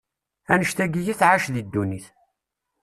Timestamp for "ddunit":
1.65-2.05